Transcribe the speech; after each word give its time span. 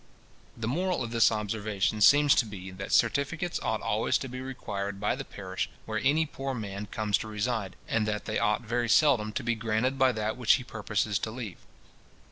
The 0.57 0.67
moral 0.67 1.03
of 1.03 1.11
this 1.11 1.31
observation 1.31 2.01
seems 2.01 2.33
to 2.33 2.45
be, 2.47 2.71
that 2.71 2.91
certificates 2.91 3.59
ought 3.59 3.83
always 3.83 4.17
to 4.17 4.27
be 4.27 4.41
required 4.41 4.99
by 4.99 5.15
the 5.15 5.23
parish 5.23 5.69
where 5.85 5.99
any 6.03 6.25
poor 6.25 6.55
man 6.55 6.87
comes 6.87 7.19
to 7.19 7.27
reside, 7.27 7.75
and 7.87 8.07
that 8.07 8.25
they 8.25 8.39
ought 8.39 8.61
very 8.61 8.89
seldom 8.89 9.31
to 9.33 9.43
be 9.43 9.53
granted 9.53 9.99
by 9.99 10.11
that 10.13 10.37
which 10.37 10.53
he 10.53 10.63
purposes 10.63 11.19
to 11.19 11.29
leave. 11.29 11.59